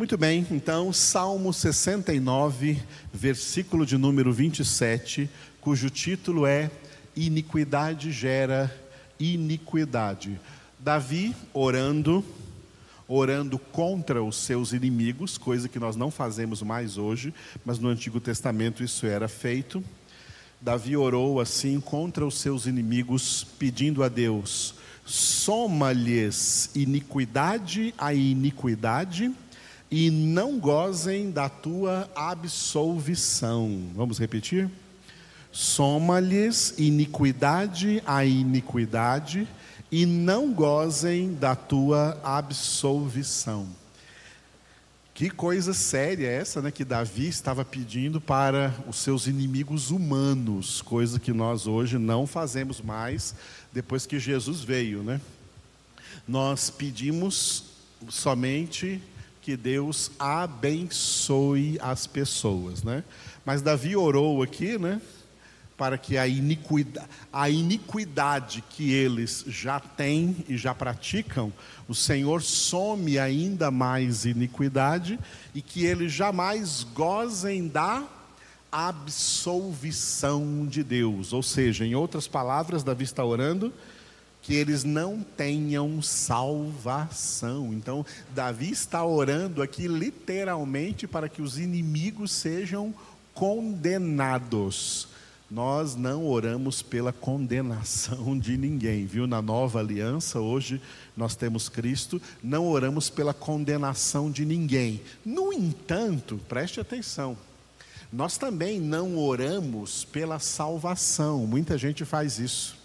Muito 0.00 0.16
bem, 0.16 0.46
então, 0.50 0.94
Salmo 0.94 1.52
69, 1.52 2.82
versículo 3.12 3.84
de 3.84 3.98
número 3.98 4.32
27, 4.32 5.28
cujo 5.60 5.90
título 5.90 6.46
é 6.46 6.70
Iniquidade 7.14 8.10
gera 8.10 8.74
iniquidade. 9.18 10.40
Davi 10.78 11.36
orando, 11.52 12.24
orando 13.06 13.58
contra 13.58 14.24
os 14.24 14.36
seus 14.36 14.72
inimigos, 14.72 15.36
coisa 15.36 15.68
que 15.68 15.78
nós 15.78 15.96
não 15.96 16.10
fazemos 16.10 16.62
mais 16.62 16.96
hoje, 16.96 17.34
mas 17.62 17.78
no 17.78 17.90
Antigo 17.90 18.18
Testamento 18.18 18.82
isso 18.82 19.04
era 19.04 19.28
feito. 19.28 19.84
Davi 20.62 20.96
orou 20.96 21.40
assim 21.40 21.78
contra 21.78 22.24
os 22.24 22.38
seus 22.38 22.64
inimigos, 22.64 23.46
pedindo 23.58 24.02
a 24.02 24.08
Deus: 24.08 24.76
soma-lhes 25.04 26.70
iniquidade 26.74 27.94
a 27.98 28.14
iniquidade 28.14 29.30
e 29.90 30.10
não 30.10 30.58
gozem 30.58 31.30
da 31.30 31.48
tua 31.48 32.08
absolvição. 32.14 33.88
Vamos 33.94 34.18
repetir? 34.18 34.70
Soma-lhes 35.50 36.74
iniquidade 36.78 38.00
a 38.06 38.24
iniquidade 38.24 39.48
e 39.90 40.06
não 40.06 40.52
gozem 40.52 41.34
da 41.34 41.56
tua 41.56 42.20
absolvição. 42.22 43.66
Que 45.12 45.28
coisa 45.28 45.74
séria 45.74 46.28
é 46.28 46.36
essa, 46.36 46.62
né? 46.62 46.70
Que 46.70 46.84
Davi 46.84 47.26
estava 47.26 47.64
pedindo 47.64 48.20
para 48.20 48.72
os 48.88 48.96
seus 48.96 49.26
inimigos 49.26 49.90
humanos, 49.90 50.80
coisa 50.80 51.18
que 51.20 51.32
nós 51.32 51.66
hoje 51.66 51.98
não 51.98 52.26
fazemos 52.26 52.80
mais 52.80 53.34
depois 53.72 54.06
que 54.06 54.18
Jesus 54.18 54.60
veio, 54.62 55.02
né? 55.02 55.20
Nós 56.26 56.70
pedimos 56.70 57.64
somente 58.08 59.02
que 59.40 59.56
Deus 59.56 60.10
abençoe 60.18 61.78
as 61.80 62.06
pessoas, 62.06 62.82
né? 62.82 63.02
Mas 63.44 63.62
Davi 63.62 63.96
orou 63.96 64.42
aqui, 64.42 64.78
né? 64.78 65.00
Para 65.76 65.96
que 65.96 66.18
a 66.18 66.28
iniquidade, 66.28 67.06
a 67.32 67.48
iniquidade 67.48 68.62
que 68.68 68.92
eles 68.92 69.44
já 69.48 69.80
têm 69.80 70.44
e 70.46 70.56
já 70.58 70.74
praticam, 70.74 71.50
o 71.88 71.94
Senhor 71.94 72.42
some 72.42 73.18
ainda 73.18 73.70
mais 73.70 74.26
iniquidade 74.26 75.18
e 75.54 75.62
que 75.62 75.86
eles 75.86 76.12
jamais 76.12 76.84
gozem 76.94 77.66
da 77.66 78.06
absolvição 78.70 80.66
de 80.66 80.84
Deus. 80.84 81.32
Ou 81.32 81.42
seja, 81.42 81.84
em 81.86 81.94
outras 81.94 82.28
palavras, 82.28 82.84
Davi 82.84 83.04
está 83.04 83.24
orando 83.24 83.72
que 84.42 84.54
eles 84.54 84.84
não 84.84 85.22
tenham 85.36 86.00
salvação. 86.00 87.72
Então, 87.72 88.04
Davi 88.34 88.70
está 88.70 89.04
orando 89.04 89.62
aqui 89.62 89.86
literalmente 89.86 91.06
para 91.06 91.28
que 91.28 91.42
os 91.42 91.58
inimigos 91.58 92.32
sejam 92.32 92.94
condenados. 93.34 95.08
Nós 95.50 95.96
não 95.96 96.26
oramos 96.26 96.80
pela 96.80 97.12
condenação 97.12 98.38
de 98.38 98.56
ninguém, 98.56 99.04
viu? 99.04 99.26
Na 99.26 99.42
nova 99.42 99.80
aliança, 99.80 100.38
hoje 100.38 100.80
nós 101.16 101.34
temos 101.34 101.68
Cristo, 101.68 102.22
não 102.42 102.68
oramos 102.68 103.10
pela 103.10 103.34
condenação 103.34 104.30
de 104.30 104.44
ninguém. 104.44 105.00
No 105.24 105.52
entanto, 105.52 106.40
preste 106.48 106.78
atenção, 106.78 107.36
nós 108.12 108.38
também 108.38 108.80
não 108.80 109.18
oramos 109.18 110.04
pela 110.04 110.38
salvação, 110.38 111.46
muita 111.46 111.76
gente 111.76 112.04
faz 112.04 112.38
isso. 112.38 112.79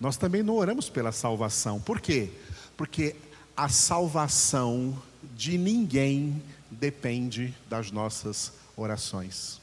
Nós 0.00 0.16
também 0.16 0.42
não 0.42 0.56
oramos 0.56 0.88
pela 0.88 1.10
salvação. 1.10 1.80
Por 1.80 2.00
quê? 2.00 2.30
Porque 2.76 3.16
a 3.56 3.68
salvação 3.68 5.00
de 5.34 5.58
ninguém 5.58 6.42
depende 6.70 7.54
das 7.68 7.90
nossas 7.90 8.52
orações. 8.76 9.60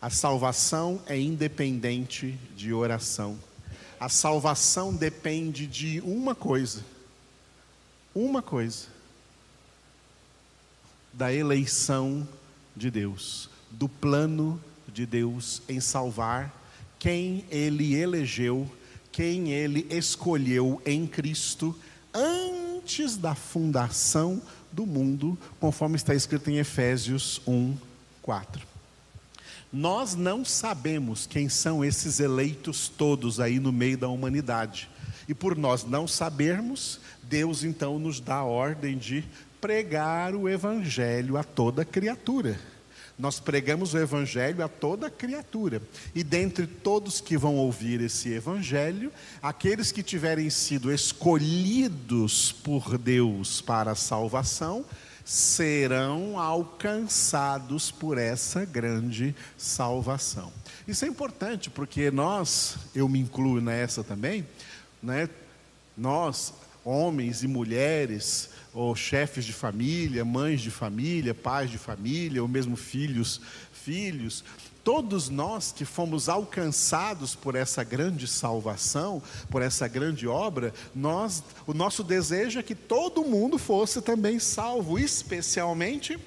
A 0.00 0.10
salvação 0.10 1.00
é 1.06 1.18
independente 1.18 2.38
de 2.54 2.72
oração. 2.72 3.38
A 3.98 4.08
salvação 4.08 4.94
depende 4.94 5.66
de 5.66 6.00
uma 6.02 6.34
coisa. 6.34 6.84
Uma 8.14 8.42
coisa. 8.42 8.86
Da 11.12 11.32
eleição 11.32 12.28
de 12.76 12.90
Deus, 12.90 13.50
do 13.70 13.88
plano 13.88 14.62
de 14.86 15.04
Deus 15.04 15.62
em 15.68 15.80
salvar 15.80 16.54
quem 16.98 17.44
ele 17.50 17.94
elegeu, 17.94 18.68
quem 19.12 19.52
ele 19.52 19.86
escolheu 19.90 20.82
em 20.84 21.06
Cristo 21.06 21.74
antes 22.12 23.16
da 23.16 23.34
fundação 23.34 24.40
do 24.72 24.86
mundo, 24.86 25.38
conforme 25.60 25.96
está 25.96 26.14
escrito 26.14 26.50
em 26.50 26.58
Efésios 26.58 27.40
1, 27.46 27.76
4. 28.22 28.66
Nós 29.72 30.14
não 30.14 30.44
sabemos 30.44 31.26
quem 31.26 31.48
são 31.48 31.84
esses 31.84 32.20
eleitos 32.20 32.88
todos 32.88 33.38
aí 33.38 33.60
no 33.60 33.72
meio 33.72 33.98
da 33.98 34.08
humanidade. 34.08 34.88
E 35.28 35.34
por 35.34 35.56
nós 35.56 35.84
não 35.84 36.08
sabermos, 36.08 37.00
Deus 37.22 37.62
então 37.62 37.98
nos 37.98 38.18
dá 38.18 38.36
a 38.36 38.44
ordem 38.44 38.96
de 38.96 39.22
pregar 39.60 40.34
o 40.34 40.48
evangelho 40.48 41.36
a 41.36 41.44
toda 41.44 41.84
criatura. 41.84 42.58
Nós 43.18 43.40
pregamos 43.40 43.94
o 43.94 43.98
Evangelho 43.98 44.64
a 44.64 44.68
toda 44.68 45.10
criatura. 45.10 45.82
E 46.14 46.22
dentre 46.22 46.66
todos 46.66 47.20
que 47.20 47.36
vão 47.36 47.56
ouvir 47.56 48.00
esse 48.00 48.28
Evangelho, 48.30 49.12
aqueles 49.42 49.90
que 49.90 50.02
tiverem 50.02 50.48
sido 50.50 50.92
escolhidos 50.92 52.52
por 52.52 52.96
Deus 52.96 53.60
para 53.60 53.90
a 53.90 53.96
salvação, 53.96 54.84
serão 55.24 56.38
alcançados 56.38 57.90
por 57.90 58.16
essa 58.16 58.64
grande 58.64 59.34
salvação. 59.58 60.50
Isso 60.86 61.04
é 61.04 61.08
importante 61.08 61.68
porque 61.68 62.10
nós, 62.10 62.76
eu 62.94 63.06
me 63.08 63.18
incluo 63.18 63.60
nessa 63.60 64.02
também, 64.02 64.46
né? 65.02 65.28
Nós, 65.94 66.54
homens 66.88 67.42
e 67.42 67.46
mulheres, 67.46 68.48
ou 68.72 68.96
chefes 68.96 69.44
de 69.44 69.52
família, 69.52 70.24
mães 70.24 70.62
de 70.62 70.70
família, 70.70 71.34
pais 71.34 71.70
de 71.70 71.76
família, 71.76 72.40
ou 72.40 72.48
mesmo 72.48 72.76
filhos, 72.76 73.42
filhos, 73.70 74.42
todos 74.82 75.28
nós 75.28 75.70
que 75.70 75.84
fomos 75.84 76.30
alcançados 76.30 77.34
por 77.34 77.54
essa 77.54 77.84
grande 77.84 78.26
salvação, 78.26 79.22
por 79.50 79.60
essa 79.60 79.86
grande 79.86 80.26
obra, 80.26 80.72
nós, 80.94 81.44
o 81.66 81.74
nosso 81.74 82.02
desejo 82.02 82.58
é 82.58 82.62
que 82.62 82.74
todo 82.74 83.22
mundo 83.22 83.58
fosse 83.58 84.00
também 84.00 84.38
salvo, 84.38 84.98
especialmente 84.98 86.18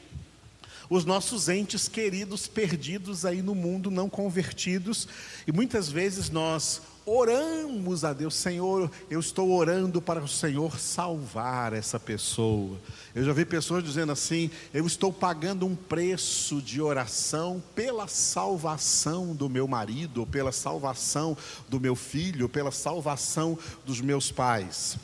os 0.92 1.06
nossos 1.06 1.50
entes 1.50 1.88
queridos 1.88 2.46
perdidos 2.46 3.26
aí 3.26 3.42
no 3.42 3.56
mundo, 3.56 3.90
não 3.90 4.08
convertidos, 4.08 5.08
e 5.48 5.52
muitas 5.52 5.90
vezes 5.90 6.30
nós 6.30 6.84
oramos 7.06 8.04
a 8.04 8.14
Deus, 8.14 8.36
Senhor, 8.36 8.92
eu 9.10 9.20
estou 9.20 9.52
orando 9.52 10.02
para 10.02 10.22
o 10.22 10.28
Senhor 10.28 10.80
salvar 10.80 11.74
essa 11.74 12.00
pessoa. 12.00 12.78
Eu 13.14 13.24
já 13.24 13.34
vi 13.34 13.46
pessoas 13.46 13.84
dizendo 13.84 14.12
assim: 14.12 14.50
eu 14.74 14.86
estou 14.86 15.12
pagando 15.12 15.66
um 15.66 15.76
preço 15.76 16.62
de 16.62 16.82
oração 16.82 17.62
pela 17.76 18.08
salvação 18.08 19.36
do 19.36 19.50
meu 19.50 19.68
marido, 19.68 20.26
pela 20.28 20.52
salvação 20.52 21.38
do 21.68 21.80
meu 21.80 21.96
filho, 21.96 22.48
pela 22.48 22.72
salvação 22.72 23.58
dos 23.86 24.02
meus 24.02 24.32
pais. 24.32 24.98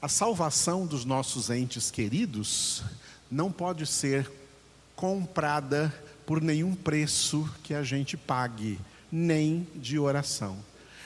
A 0.00 0.08
salvação 0.08 0.84
dos 0.86 1.04
nossos 1.04 1.48
entes 1.48 1.90
queridos 1.90 2.82
não 3.30 3.52
pode 3.52 3.86
ser 3.86 4.30
comprada 4.96 5.94
por 6.26 6.40
nenhum 6.40 6.74
preço 6.74 7.48
que 7.62 7.72
a 7.72 7.82
gente 7.82 8.16
pague, 8.16 8.80
nem 9.10 9.66
de 9.76 9.98
oração. 9.98 10.58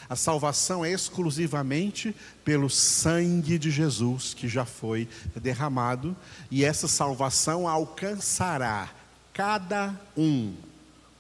A 0.09 0.17
salvação 0.17 0.85
é 0.85 0.91
exclusivamente 0.91 2.15
pelo 2.45 2.71
sangue 2.71 3.59
de 3.59 3.71
Jesus 3.71 4.35
que 4.35 4.49
já 4.49 4.65
foi 4.65 5.09
derramado, 5.35 6.17
e 6.51 6.65
essa 6.65 6.87
salvação 6.87 7.69
alcançará 7.69 8.91
cada 9.33 9.95
um 10.17 10.55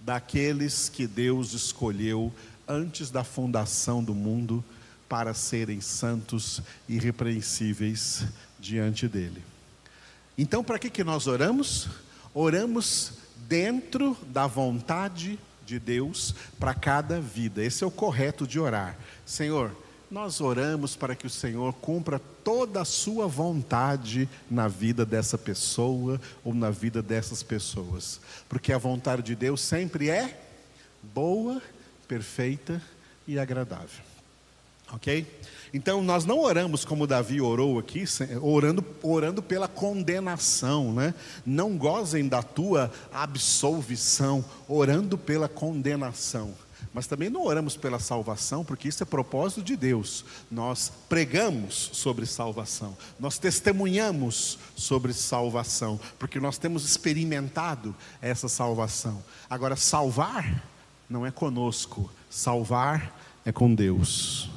daqueles 0.01 0.89
que 0.89 1.07
Deus 1.07 1.53
escolheu 1.53 2.33
antes 2.69 3.11
da 3.11 3.25
fundação 3.25 4.03
do 4.03 4.15
mundo 4.15 4.65
para 5.09 5.35
serem 5.35 5.81
santos 5.81 6.63
e 6.89 6.95
irrepreensíveis 6.95 8.25
diante 8.59 9.09
dele. 9.09 9.43
Então, 10.39 10.63
para 10.63 10.79
que, 10.79 10.91
que 10.91 11.05
nós 11.05 11.27
oramos? 11.27 11.89
Oramos 12.35 13.13
dentro 13.49 14.17
da 14.29 14.47
vontade 14.47 15.39
de 15.67 15.79
Deus 15.79 16.35
para 16.59 16.73
cada 16.73 17.21
vida. 17.21 17.63
Esse 17.63 17.85
é 17.85 17.87
o 17.87 17.91
correto 17.91 18.47
de 18.47 18.59
orar. 18.59 18.97
Senhor, 19.27 19.77
nós 20.11 20.41
oramos 20.41 20.95
para 20.95 21.17
que 21.17 21.27
o 21.27 21.31
Senhor 21.31 21.75
cumpra 21.75 22.19
toda 22.45 22.81
a 22.81 22.85
sua 22.85 23.27
vontade 23.27 24.29
na 24.49 24.69
vida 24.69 25.05
dessa 25.05 25.37
pessoa 25.37 26.21
ou 26.45 26.55
na 26.55 26.71
vida 26.71 27.03
dessas 27.03 27.43
pessoas. 27.43 28.21
Porque 28.49 28.73
a 28.73 28.79
vontade 28.79 29.23
de 29.23 29.35
Deus 29.35 29.61
sempre 29.61 30.09
é 30.09 30.41
boa, 31.03 31.61
perfeita 32.07 32.81
e 33.27 33.39
agradável. 33.39 34.16
Ok? 34.93 35.27
Então 35.75 36.03
nós 36.03 36.25
não 36.25 36.39
oramos 36.39 36.85
como 36.85 37.07
Davi 37.07 37.41
orou 37.41 37.79
aqui, 37.79 38.05
orando, 38.41 38.85
orando 39.03 39.43
pela 39.43 39.69
condenação, 39.69 40.93
né? 40.93 41.15
Não 41.45 41.77
gozem 41.77 42.29
da 42.29 42.43
tua 42.43 42.91
absolvição, 43.13 44.45
orando 44.69 45.19
pela 45.19 45.49
condenação. 45.49 46.55
Mas 46.95 47.07
também 47.07 47.29
não 47.29 47.45
oramos 47.45 47.77
pela 47.77 47.99
salvação, 47.99 48.65
porque 48.65 48.89
isso 48.89 49.03
é 49.03 49.07
propósito 49.07 49.63
de 49.63 49.77
Deus. 49.77 50.25
Nós 50.51 50.91
pregamos 51.11 51.91
sobre 51.93 52.25
salvação, 52.25 52.97
nós 53.21 53.39
testemunhamos 53.39 54.59
sobre 54.75 55.13
salvação, 55.13 56.01
porque 56.19 56.41
nós 56.41 56.57
temos 56.57 56.87
experimentado 56.87 57.95
essa 58.23 58.49
salvação. 58.49 59.23
Agora, 59.51 59.77
salvar 59.77 60.65
não 61.07 61.27
é 61.27 61.31
conosco, 61.31 62.11
salvar 62.31 63.15
é 63.45 63.53
com 63.53 63.75
Deus. 63.75 64.56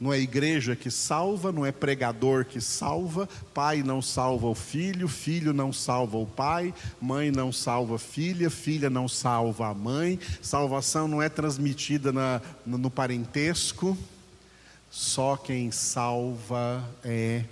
Não 0.00 0.12
é 0.12 0.20
igreja 0.20 0.76
que 0.76 0.92
salva, 0.92 1.50
não 1.50 1.66
é 1.66 1.72
pregador 1.72 2.44
que 2.44 2.60
salva, 2.60 3.28
pai 3.52 3.82
não 3.82 4.00
salva 4.00 4.46
o 4.46 4.54
filho, 4.54 5.08
filho 5.08 5.52
não 5.52 5.72
salva 5.72 6.16
o 6.18 6.26
pai, 6.26 6.72
mãe 7.00 7.32
não 7.32 7.50
salva 7.50 7.96
a 7.96 7.98
filha, 7.98 8.48
filha 8.48 8.88
não 8.88 9.08
salva 9.08 9.68
a 9.68 9.74
mãe. 9.74 10.20
Salvação 10.40 11.08
não 11.08 11.20
é 11.20 11.28
transmitida 11.28 12.12
na, 12.12 12.40
no 12.64 12.88
parentesco, 12.88 13.98
só 14.88 15.36
quem 15.36 15.72
salva 15.72 16.88
é 17.02 17.44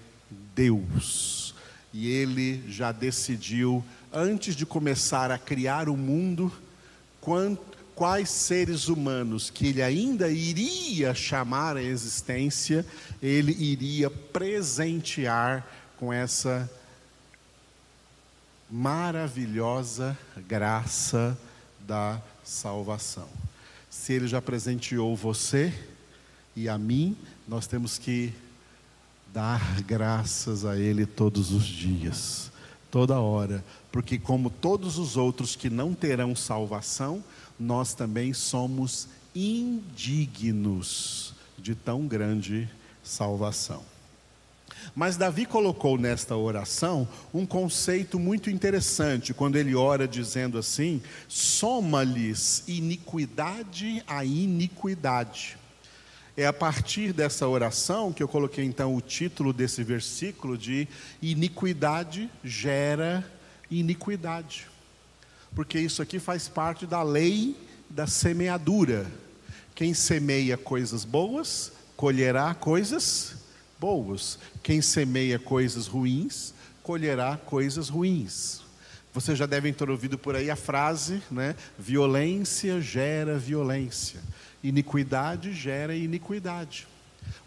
Deus. 0.54 1.52
E 1.92 2.08
Ele 2.08 2.62
já 2.68 2.92
decidiu, 2.92 3.84
antes 4.12 4.54
de 4.54 4.64
começar 4.64 5.32
a 5.32 5.38
criar 5.38 5.88
o 5.88 5.96
mundo, 5.96 6.52
quanto 7.20 7.65
quais 7.96 8.28
seres 8.28 8.88
humanos 8.88 9.48
que 9.48 9.68
ele 9.68 9.82
ainda 9.82 10.28
iria 10.28 11.14
chamar 11.14 11.78
à 11.78 11.82
existência, 11.82 12.86
ele 13.22 13.52
iria 13.52 14.10
presentear 14.10 15.66
com 15.98 16.12
essa 16.12 16.70
maravilhosa 18.70 20.16
graça 20.46 21.36
da 21.80 22.20
salvação. 22.44 23.28
Se 23.88 24.12
ele 24.12 24.28
já 24.28 24.42
presenteou 24.42 25.16
você 25.16 25.72
e 26.54 26.68
a 26.68 26.76
mim, 26.76 27.16
nós 27.48 27.66
temos 27.66 27.96
que 27.96 28.32
dar 29.32 29.80
graças 29.82 30.66
a 30.66 30.76
ele 30.76 31.06
todos 31.06 31.50
os 31.50 31.64
dias, 31.64 32.50
toda 32.96 33.20
hora, 33.20 33.62
porque 33.92 34.18
como 34.18 34.48
todos 34.48 34.96
os 34.96 35.18
outros 35.18 35.54
que 35.54 35.68
não 35.68 35.92
terão 35.92 36.34
salvação, 36.34 37.22
nós 37.60 37.92
também 37.92 38.32
somos 38.32 39.06
indignos 39.34 41.34
de 41.58 41.74
tão 41.74 42.06
grande 42.06 42.66
salvação. 43.04 43.82
Mas 44.94 45.18
Davi 45.18 45.44
colocou 45.44 45.98
nesta 45.98 46.34
oração 46.38 47.06
um 47.34 47.44
conceito 47.44 48.18
muito 48.18 48.48
interessante, 48.48 49.34
quando 49.34 49.56
ele 49.56 49.74
ora 49.74 50.08
dizendo 50.08 50.56
assim: 50.56 51.02
soma-lhes 51.28 52.64
iniquidade 52.66 54.02
a 54.06 54.24
iniquidade. 54.24 55.58
É 56.36 56.46
a 56.46 56.52
partir 56.52 57.12
dessa 57.12 57.48
oração 57.48 58.12
que 58.12 58.22
eu 58.22 58.28
coloquei 58.28 58.64
então 58.64 58.94
o 58.94 59.00
título 59.00 59.52
desse 59.52 59.82
versículo 59.82 60.58
de 60.58 60.86
iniquidade 61.22 62.30
gera 62.44 63.24
iniquidade 63.70 64.66
porque 65.56 65.80
isso 65.80 66.02
aqui 66.02 66.18
faz 66.18 66.48
parte 66.48 66.86
da 66.86 67.02
lei 67.02 67.56
da 67.88 68.06
semeadura. 68.06 69.06
Quem 69.74 69.94
semeia 69.94 70.58
coisas 70.58 71.02
boas, 71.02 71.72
colherá 71.96 72.54
coisas 72.54 73.36
boas. 73.80 74.38
Quem 74.62 74.82
semeia 74.82 75.38
coisas 75.38 75.86
ruins, 75.86 76.52
colherá 76.82 77.38
coisas 77.38 77.88
ruins. 77.88 78.60
Vocês 79.14 79.38
já 79.38 79.46
devem 79.46 79.72
ter 79.72 79.88
ouvido 79.88 80.18
por 80.18 80.36
aí 80.36 80.50
a 80.50 80.56
frase, 80.56 81.22
né? 81.30 81.56
Violência 81.78 82.78
gera 82.78 83.38
violência, 83.38 84.20
iniquidade 84.62 85.52
gera 85.52 85.94
iniquidade. 85.94 86.86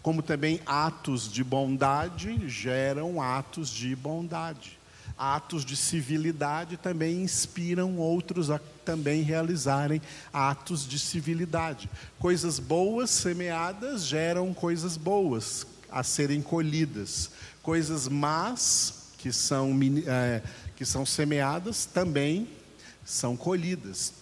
Como 0.02 0.22
também 0.22 0.60
atos 0.66 1.30
de 1.30 1.42
bondade 1.42 2.48
geram 2.48 3.20
atos 3.20 3.70
de 3.70 3.94
bondade 3.96 4.80
atos 5.20 5.66
de 5.66 5.76
civilidade 5.76 6.78
também 6.78 7.22
inspiram 7.22 7.98
outros 7.98 8.50
a 8.50 8.58
também 8.86 9.20
realizarem 9.20 10.00
atos 10.32 10.88
de 10.88 10.98
civilidade. 10.98 11.90
Coisas 12.18 12.58
boas 12.58 13.10
semeadas 13.10 14.06
geram 14.06 14.54
coisas 14.54 14.96
boas 14.96 15.66
a 15.90 16.02
serem 16.02 16.40
colhidas. 16.40 17.30
Coisas 17.62 18.08
más 18.08 19.10
que 19.18 19.30
são, 19.30 19.78
é, 20.06 20.42
que 20.74 20.86
são 20.86 21.04
semeadas 21.04 21.84
também 21.84 22.48
são 23.04 23.36
colhidas. 23.36 24.14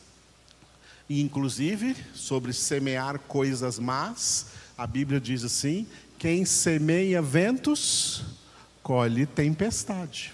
E, 1.08 1.20
inclusive, 1.20 1.96
sobre 2.14 2.52
semear 2.52 3.18
coisas 3.20 3.78
más, 3.78 4.46
a 4.76 4.86
Bíblia 4.86 5.20
diz 5.20 5.44
assim: 5.44 5.86
quem 6.18 6.44
semeia 6.44 7.22
ventos, 7.22 8.22
colhe 8.82 9.24
tempestade. 9.26 10.32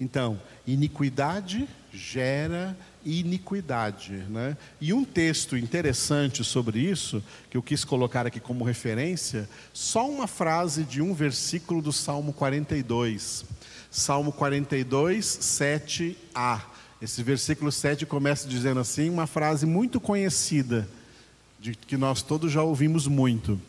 Então, 0.00 0.40
iniquidade 0.66 1.68
gera 1.92 2.76
iniquidade. 3.04 4.12
Né? 4.28 4.56
E 4.80 4.92
um 4.92 5.04
texto 5.04 5.56
interessante 5.56 6.44
sobre 6.44 6.78
isso, 6.78 7.22
que 7.50 7.56
eu 7.56 7.62
quis 7.62 7.84
colocar 7.84 8.26
aqui 8.26 8.40
como 8.40 8.64
referência, 8.64 9.48
só 9.72 10.08
uma 10.08 10.26
frase 10.26 10.84
de 10.84 11.00
um 11.00 11.14
versículo 11.14 11.80
do 11.80 11.92
Salmo 11.92 12.32
42. 12.32 13.44
Salmo 13.90 14.32
42, 14.32 15.24
7a. 15.24 16.62
Esse 17.00 17.22
versículo 17.22 17.70
7 17.70 18.04
começa 18.06 18.48
dizendo 18.48 18.80
assim, 18.80 19.08
uma 19.08 19.26
frase 19.26 19.64
muito 19.64 20.00
conhecida, 20.00 20.88
de 21.60 21.74
que 21.74 21.96
nós 21.96 22.22
todos 22.22 22.50
já 22.50 22.62
ouvimos 22.62 23.06
muito. 23.06 23.60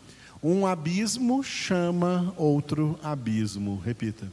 Um 0.41 0.65
abismo 0.65 1.43
chama 1.43 2.33
outro 2.37 2.99
abismo. 3.03 3.81
Repita. 3.85 4.31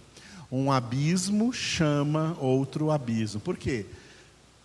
Um 0.51 0.73
abismo 0.73 1.53
chama 1.53 2.37
outro 2.41 2.91
abismo. 2.91 3.41
Por 3.41 3.57
quê? 3.57 3.85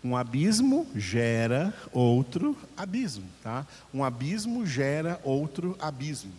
Um 0.03 0.15
abismo 0.15 0.87
gera 0.95 1.73
outro 1.91 2.55
abismo, 2.77 3.25
tá? 3.43 3.67
Um 3.93 4.03
abismo 4.03 4.65
gera 4.65 5.19
outro 5.23 5.75
abismo. 5.79 6.31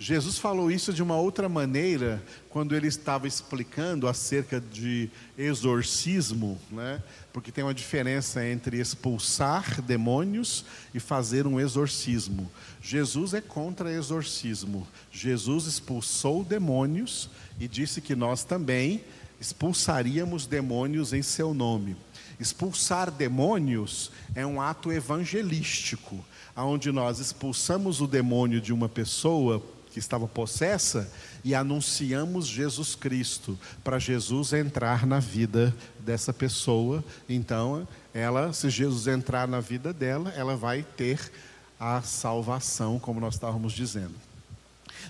Jesus 0.00 0.38
falou 0.38 0.70
isso 0.70 0.92
de 0.92 1.02
uma 1.02 1.16
outra 1.16 1.48
maneira 1.48 2.22
quando 2.50 2.76
ele 2.76 2.86
estava 2.86 3.26
explicando 3.26 4.06
acerca 4.06 4.60
de 4.60 5.10
exorcismo, 5.36 6.56
né? 6.70 7.02
Porque 7.32 7.50
tem 7.50 7.64
uma 7.64 7.74
diferença 7.74 8.46
entre 8.46 8.78
expulsar 8.78 9.82
demônios 9.82 10.64
e 10.94 11.00
fazer 11.00 11.48
um 11.48 11.58
exorcismo. 11.58 12.48
Jesus 12.80 13.34
é 13.34 13.40
contra 13.40 13.92
exorcismo. 13.92 14.86
Jesus 15.10 15.66
expulsou 15.66 16.44
demônios 16.44 17.28
e 17.58 17.66
disse 17.66 18.00
que 18.00 18.14
nós 18.14 18.44
também 18.44 19.02
expulsaríamos 19.40 20.46
demônios 20.46 21.12
em 21.12 21.22
seu 21.22 21.52
nome. 21.52 21.96
Expulsar 22.38 23.10
demônios 23.10 24.12
é 24.32 24.46
um 24.46 24.60
ato 24.60 24.92
evangelístico, 24.92 26.24
onde 26.56 26.92
nós 26.92 27.18
expulsamos 27.18 28.00
o 28.00 28.06
demônio 28.06 28.60
de 28.60 28.72
uma 28.72 28.88
pessoa 28.88 29.60
que 29.90 29.98
estava 29.98 30.26
possessa 30.26 31.10
e 31.44 31.54
anunciamos 31.54 32.46
Jesus 32.46 32.94
Cristo, 32.94 33.58
para 33.82 33.98
Jesus 33.98 34.52
entrar 34.52 35.06
na 35.06 35.18
vida 35.18 35.74
dessa 36.00 36.32
pessoa. 36.32 37.04
Então, 37.28 37.86
ela, 38.12 38.52
se 38.52 38.70
Jesus 38.70 39.06
entrar 39.06 39.46
na 39.48 39.60
vida 39.60 39.92
dela, 39.92 40.32
ela 40.36 40.56
vai 40.56 40.82
ter 40.82 41.30
a 41.78 42.02
salvação, 42.02 42.98
como 42.98 43.20
nós 43.20 43.34
estávamos 43.34 43.72
dizendo. 43.72 44.14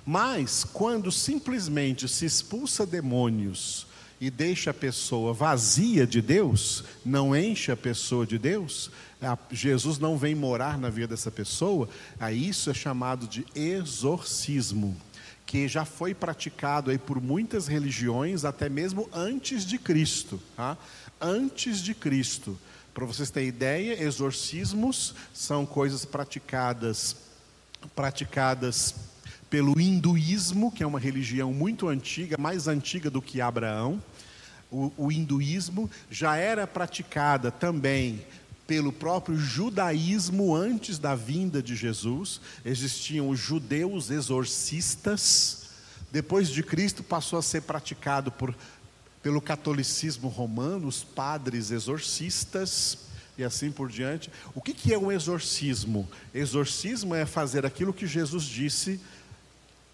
Mas 0.05 0.65
quando 0.65 1.11
simplesmente 1.11 2.09
se 2.09 2.25
expulsa 2.25 2.87
demônios 2.87 3.87
e 4.21 4.31
deixa 4.31 4.71
a 4.71 4.75
pessoa 4.75 5.33
vazia 5.33 6.07
de 6.07 6.21
Deus, 6.21 6.85
não 7.05 7.37
enche 7.37 7.71
a 7.71 7.77
pessoa 7.77 8.27
de 8.27 8.39
Deus, 8.39 8.91
Jesus 9.51 9.99
não 9.99 10.17
vem 10.17 10.35
morar 10.35 10.79
na 10.79 10.91
vida 10.91 11.09
dessa 11.09 11.31
pessoa, 11.31 11.89
aí 12.19 12.49
isso 12.49 12.71
é 12.71 12.75
chamado 12.75 13.27
de 13.27 13.47
exorcismo, 13.55 14.97
que 15.47 15.67
já 15.67 15.85
foi 15.85 16.15
praticado 16.15 16.91
aí 16.91 16.99
por 16.99 17.21
muitas 17.21 17.67
religiões, 17.67 18.45
até 18.45 18.69
mesmo 18.69 19.09
antes 19.13 19.65
de 19.65 19.79
Cristo. 19.79 20.41
Tá? 20.57 20.77
Antes 21.21 21.79
de 21.83 21.95
Cristo. 21.95 22.59
Para 22.93 23.07
vocês 23.07 23.31
terem 23.31 23.49
ideia, 23.49 24.03
exorcismos 24.03 25.15
são 25.33 25.65
coisas 25.65 26.05
praticadas, 26.05 27.17
praticadas 27.95 28.95
pelo 29.51 29.81
hinduísmo, 29.81 30.71
que 30.71 30.83
é 30.83 30.87
uma 30.87 31.01
religião 31.01 31.53
muito 31.53 31.89
antiga, 31.89 32.37
mais 32.39 32.69
antiga 32.69 33.11
do 33.11 33.23
que 33.23 33.41
Abraão. 33.41 34.03
O, 34.71 34.93
o 34.97 35.13
hinduísmo 35.13 35.91
já 36.11 36.37
era 36.37 36.67
praticada 36.67 37.51
também 37.51 38.25
pelo 38.67 38.93
próprio 38.93 39.39
judaísmo 39.39 40.55
antes 40.55 40.99
da 40.99 41.15
vinda 41.15 41.63
de 41.63 41.75
Jesus. 41.75 42.39
Existiam 42.63 43.31
os 43.31 43.41
judeus 43.41 44.11
exorcistas. 44.11 45.69
Depois 46.13 46.51
de 46.51 46.63
Cristo 46.63 47.03
passou 47.03 47.39
a 47.39 47.43
ser 47.43 47.63
praticado 47.63 48.31
por, 48.31 48.55
pelo 49.23 49.41
catolicismo 49.41 50.29
romano, 50.29 50.87
os 50.87 51.03
padres 51.03 51.71
exorcistas 51.71 52.99
e 53.39 53.45
assim 53.45 53.71
por 53.71 53.89
diante. 53.89 54.31
O 54.55 54.61
que, 54.61 54.75
que 54.75 54.93
é 54.93 54.99
um 54.99 55.11
exorcismo? 55.11 56.07
Exorcismo 56.35 57.15
é 57.15 57.25
fazer 57.25 57.65
aquilo 57.65 57.95
que 57.95 58.07
Jesus 58.07 58.45
disse, 58.45 59.01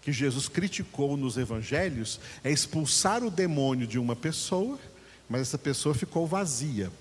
que 0.05 0.11
Jesus 0.11 0.47
criticou 0.47 1.17
nos 1.17 1.35
evangelhos, 1.35 2.19
é 2.43 2.51
expulsar 2.51 3.23
o 3.23 3.31
demônio 3.31 3.87
de 3.87 3.97
uma 3.97 4.15
pessoa, 4.15 4.77
mas 5.27 5.41
essa 5.41 5.57
pessoa 5.57 5.95
ficou 5.95 6.27
vazia. 6.27 6.91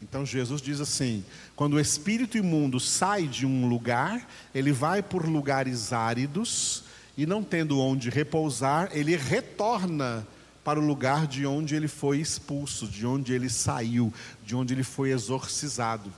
Então 0.00 0.24
Jesus 0.24 0.62
diz 0.62 0.80
assim: 0.80 1.24
quando 1.56 1.74
o 1.74 1.80
espírito 1.80 2.38
imundo 2.38 2.78
sai 2.78 3.26
de 3.26 3.44
um 3.44 3.66
lugar, 3.66 4.30
ele 4.54 4.70
vai 4.70 5.02
por 5.02 5.26
lugares 5.26 5.92
áridos 5.92 6.84
e 7.16 7.26
não 7.26 7.42
tendo 7.42 7.80
onde 7.80 8.08
repousar, 8.08 8.88
ele 8.92 9.16
retorna 9.16 10.24
para 10.62 10.78
o 10.78 10.86
lugar 10.86 11.26
de 11.26 11.44
onde 11.44 11.74
ele 11.74 11.88
foi 11.88 12.20
expulso, 12.20 12.86
de 12.86 13.04
onde 13.04 13.32
ele 13.32 13.50
saiu, 13.50 14.14
de 14.46 14.54
onde 14.54 14.74
ele 14.74 14.84
foi 14.84 15.10
exorcizado. 15.10 16.12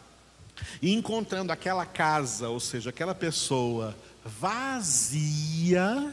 E 0.83 0.93
encontrando 0.93 1.51
aquela 1.51 1.87
casa, 1.87 2.51
ou 2.51 2.61
seja, 2.61 2.91
aquela 2.91 3.15
pessoa 3.15 3.97
vazia, 4.39 6.13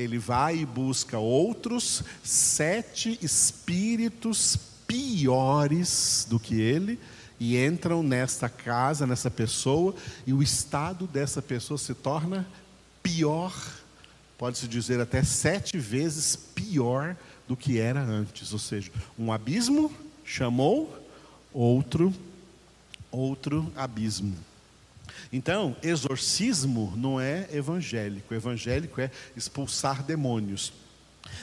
ele 0.00 0.18
vai 0.18 0.58
e 0.58 0.66
busca 0.66 1.18
outros 1.18 2.02
sete 2.22 3.18
espíritos 3.22 4.58
piores 4.86 6.26
do 6.28 6.38
que 6.38 6.60
ele 6.60 6.98
e 7.38 7.56
entram 7.56 8.02
nesta 8.02 8.48
casa, 8.48 9.06
nessa 9.06 9.30
pessoa, 9.30 9.94
e 10.26 10.32
o 10.32 10.42
estado 10.42 11.06
dessa 11.06 11.40
pessoa 11.40 11.78
se 11.78 11.94
torna 11.94 12.46
pior, 13.02 13.54
pode-se 14.36 14.68
dizer 14.68 15.00
até 15.00 15.22
sete 15.22 15.78
vezes 15.78 16.36
pior 16.36 17.16
do 17.48 17.56
que 17.56 17.78
era 17.78 18.02
antes. 18.02 18.52
Ou 18.52 18.58
seja, 18.58 18.92
um 19.18 19.32
abismo 19.32 19.90
chamou 20.22 20.94
outro, 21.52 22.12
outro 23.10 23.72
abismo. 23.74 24.36
Então, 25.32 25.76
exorcismo 25.82 26.92
não 26.96 27.20
é 27.20 27.48
evangélico. 27.52 28.34
Evangélico 28.34 29.00
é 29.00 29.10
expulsar 29.36 30.02
demônios. 30.02 30.72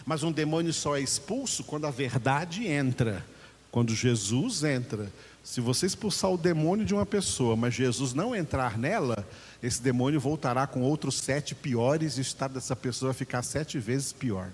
Mas 0.05 0.23
um 0.23 0.31
demônio 0.31 0.73
só 0.73 0.97
é 0.97 1.01
expulso 1.01 1.63
quando 1.63 1.87
a 1.87 1.91
verdade 1.91 2.67
entra. 2.67 3.25
Quando 3.71 3.93
Jesus 3.93 4.63
entra, 4.63 5.11
se 5.43 5.61
você 5.61 5.85
expulsar 5.85 6.31
o 6.31 6.37
demônio 6.37 6.85
de 6.85 6.93
uma 6.93 7.05
pessoa, 7.05 7.55
mas 7.55 7.73
Jesus 7.73 8.13
não 8.13 8.35
entrar 8.35 8.77
nela, 8.77 9.25
esse 9.63 9.81
demônio 9.81 10.19
voltará 10.19 10.67
com 10.67 10.81
outros 10.81 11.19
sete 11.19 11.55
piores 11.55 12.17
e 12.17 12.19
o 12.19 12.21
estado 12.21 12.55
dessa 12.55 12.75
pessoa 12.75 13.13
vai 13.13 13.17
ficar 13.17 13.41
sete 13.43 13.79
vezes 13.79 14.11
pior. 14.11 14.49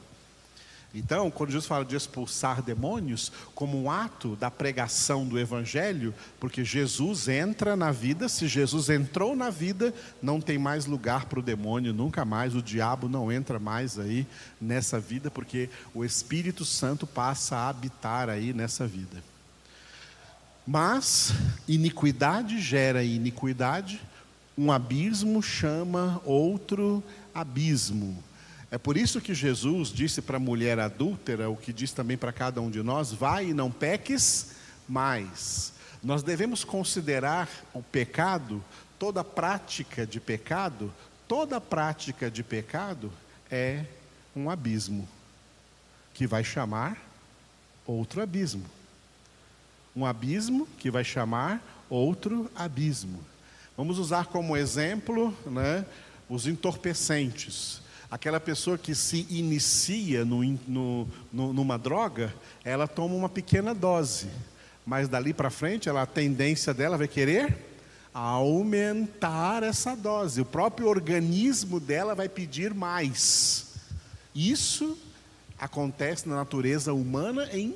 Então, 0.93 1.31
quando 1.31 1.49
Jesus 1.49 1.65
fala 1.65 1.83
de 1.83 1.95
expulsar 1.95 2.61
demônios, 2.61 3.31
como 3.55 3.81
um 3.81 3.89
ato 3.89 4.35
da 4.35 4.51
pregação 4.51 5.25
do 5.25 5.39
Evangelho, 5.39 6.13
porque 6.39 6.63
Jesus 6.63 7.27
entra 7.27 7.75
na 7.75 7.91
vida, 7.91 8.29
se 8.29 8.47
Jesus 8.47 8.89
entrou 8.89 9.35
na 9.35 9.49
vida, 9.49 9.91
não 10.21 10.39
tem 10.39 10.59
mais 10.59 10.85
lugar 10.85 11.25
para 11.25 11.39
o 11.39 11.43
demônio, 11.43 11.93
nunca 11.93 12.23
mais, 12.23 12.53
o 12.53 12.61
diabo 12.61 13.09
não 13.09 13.31
entra 13.31 13.57
mais 13.57 13.97
aí 13.97 14.27
nessa 14.61 14.99
vida, 14.99 15.31
porque 15.31 15.67
o 15.95 16.05
Espírito 16.05 16.63
Santo 16.63 17.07
passa 17.07 17.55
a 17.55 17.69
habitar 17.69 18.29
aí 18.29 18.53
nessa 18.53 18.85
vida. 18.85 19.23
Mas, 20.65 21.33
iniquidade 21.67 22.61
gera 22.61 23.03
iniquidade, 23.03 23.99
um 24.55 24.71
abismo 24.71 25.41
chama 25.41 26.21
outro 26.23 27.03
abismo. 27.33 28.23
É 28.73 28.77
por 28.79 28.97
isso 28.97 29.21
que 29.21 29.35
Jesus 29.35 29.89
disse 29.89 30.19
para 30.19 30.37
a 30.37 30.39
mulher 30.39 30.79
adúltera, 30.79 31.47
o 31.47 31.55
que 31.55 31.71
diz 31.71 31.91
também 31.91 32.17
para 32.17 32.33
cada 32.33 32.59
um 32.59 32.71
de 32.71 32.81
nós: 32.81 33.13
vai 33.13 33.49
e 33.49 33.53
não 33.53 33.69
peques 33.69 34.55
mais. 34.89 35.73
Nós 36.01 36.23
devemos 36.23 36.63
considerar 36.63 37.47
o 37.71 37.83
pecado, 37.83 38.65
toda 38.97 39.23
prática 39.23 40.07
de 40.07 40.19
pecado, 40.19 40.91
toda 41.27 41.61
prática 41.61 42.31
de 42.31 42.41
pecado 42.41 43.13
é 43.51 43.85
um 44.35 44.49
abismo, 44.49 45.07
que 46.11 46.25
vai 46.25 46.43
chamar 46.43 46.97
outro 47.85 48.23
abismo. 48.23 48.65
Um 49.95 50.03
abismo 50.03 50.67
que 50.79 50.89
vai 50.89 51.03
chamar 51.03 51.61
outro 51.91 52.49
abismo. 52.55 53.23
Vamos 53.77 53.99
usar 53.99 54.25
como 54.25 54.57
exemplo 54.57 55.31
né, 55.45 55.85
os 56.27 56.47
entorpecentes 56.47 57.82
aquela 58.13 58.39
pessoa 58.39 58.77
que 58.77 58.93
se 58.93 59.25
inicia 59.27 60.23
no, 60.23 60.43
no, 60.67 61.07
no, 61.31 61.51
numa 61.51 61.79
droga, 61.79 62.31
ela 62.63 62.87
toma 62.87 63.15
uma 63.15 63.27
pequena 63.27 63.73
dose, 63.73 64.27
mas 64.85 65.09
dali 65.09 65.33
para 65.33 65.49
frente, 65.49 65.89
ela, 65.89 66.03
a 66.03 66.05
tendência 66.05 66.75
dela 66.75 66.95
vai 66.95 67.07
querer 67.07 67.57
aumentar 68.13 69.63
essa 69.63 69.95
dose. 69.95 70.41
O 70.41 70.45
próprio 70.45 70.89
organismo 70.89 71.79
dela 71.79 72.13
vai 72.13 72.29
pedir 72.29 72.71
mais. 72.71 73.73
Isso 74.35 74.95
acontece 75.57 76.29
na 76.29 76.35
natureza 76.35 76.93
humana 76.93 77.49
em 77.51 77.73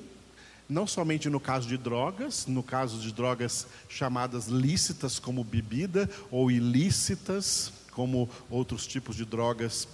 não 0.70 0.86
somente 0.86 1.32
no 1.32 1.40
caso 1.40 1.68
de 1.68 1.78
drogas, 1.78 2.46
no 2.46 2.62
caso 2.62 3.00
de 3.00 3.12
drogas 3.12 3.66
chamadas 3.90 4.46
lícitas 4.46 5.18
como 5.18 5.44
bebida 5.44 6.08
ou 6.30 6.52
ilícitas 6.52 7.72
como 7.92 8.30
outros 8.52 8.86
tipos 8.86 9.16
de 9.16 9.26
drogas 9.26 9.88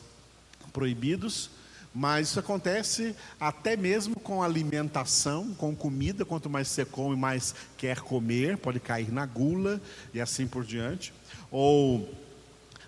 proibidos, 0.73 1.49
mas 1.93 2.29
isso 2.29 2.39
acontece 2.39 3.15
até 3.39 3.77
mesmo 3.77 4.15
com 4.15 4.41
alimentação, 4.41 5.53
com 5.53 5.75
comida. 5.75 6.25
Quanto 6.25 6.49
mais 6.49 6.67
você 6.67 6.83
come, 6.83 7.15
mais 7.15 7.53
quer 7.77 7.99
comer, 7.99 8.57
pode 8.57 8.79
cair 8.79 9.11
na 9.11 9.25
gula 9.27 9.79
e 10.11 10.19
assim 10.19 10.47
por 10.47 10.65
diante. 10.65 11.13
Ou 11.51 12.09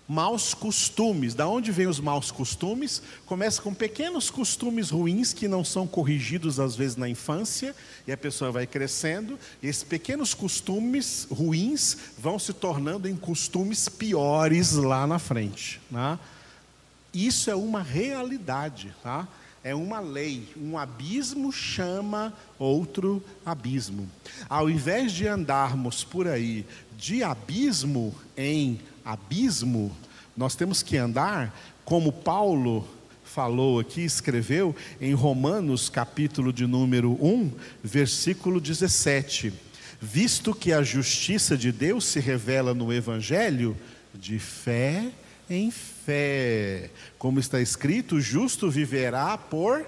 maus 0.08 0.54
costumes. 0.54 1.34
Da 1.34 1.46
onde 1.48 1.72
vêm 1.72 1.86
os 1.86 2.00
maus 2.00 2.30
costumes? 2.30 3.02
Começa 3.26 3.60
com 3.60 3.74
pequenos 3.74 4.30
costumes 4.30 4.90
ruins 4.90 5.32
que 5.32 5.48
não 5.48 5.64
são 5.64 5.86
corrigidos 5.86 6.60
às 6.60 6.76
vezes 6.76 6.96
na 6.96 7.08
infância 7.08 7.74
e 8.06 8.12
a 8.12 8.16
pessoa 8.16 8.50
vai 8.50 8.66
crescendo. 8.66 9.38
E 9.62 9.68
esses 9.68 9.84
pequenos 9.84 10.34
costumes 10.34 11.26
ruins 11.30 11.96
vão 12.18 12.38
se 12.38 12.52
tornando 12.52 13.08
em 13.08 13.16
costumes 13.16 13.88
piores 13.88 14.72
lá 14.72 15.06
na 15.06 15.18
frente. 15.18 15.80
Né? 15.90 16.18
Isso 17.16 17.50
é 17.50 17.54
uma 17.54 17.82
realidade, 17.82 18.94
tá? 19.02 19.26
É 19.64 19.74
uma 19.74 20.00
lei. 20.00 20.46
Um 20.54 20.76
abismo 20.76 21.50
chama 21.50 22.30
outro 22.58 23.24
abismo. 23.44 24.06
Ao 24.50 24.68
invés 24.68 25.12
de 25.12 25.26
andarmos 25.26 26.04
por 26.04 26.28
aí 26.28 26.66
de 26.94 27.22
abismo 27.22 28.14
em 28.36 28.78
abismo, 29.02 29.96
nós 30.36 30.54
temos 30.54 30.82
que 30.82 30.98
andar 30.98 31.58
como 31.86 32.12
Paulo 32.12 32.86
falou 33.24 33.80
aqui, 33.80 34.02
escreveu 34.02 34.76
em 35.00 35.14
Romanos, 35.14 35.88
capítulo 35.88 36.52
de 36.52 36.66
número 36.66 37.12
1, 37.12 37.50
versículo 37.82 38.60
17. 38.60 39.54
Visto 40.02 40.54
que 40.54 40.70
a 40.70 40.82
justiça 40.82 41.56
de 41.56 41.72
Deus 41.72 42.04
se 42.04 42.20
revela 42.20 42.74
no 42.74 42.92
evangelho 42.92 43.74
de 44.14 44.38
fé 44.38 45.10
em 45.48 45.70
fé. 45.70 45.95
Como 47.18 47.40
está 47.40 47.60
escrito, 47.60 48.16
o 48.16 48.20
justo 48.20 48.70
viverá 48.70 49.36
por 49.36 49.86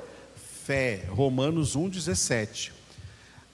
fé. 0.64 1.04
Romanos 1.08 1.76
1,17. 1.76 2.72